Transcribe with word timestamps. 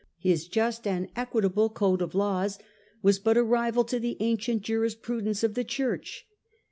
His 0.17 0.47
just 0.47 0.87
and 0.87 1.09
equitable 1.15 1.69
code 1.69 2.01
of 2.01 2.15
laws 2.15 2.57
was 3.03 3.19
but 3.19 3.37
a 3.37 3.43
rival 3.43 3.83
to 3.83 3.99
the 3.99 4.17
ancient 4.19 4.63
jurisprudence 4.63 5.43
of 5.43 5.53
the 5.53 5.63
Church. 5.63 6.25